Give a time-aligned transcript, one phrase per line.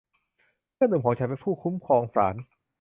[0.73, 2.35] เพื่อนหนุ่มของฉันเป็นผู้คุ้มครองศาล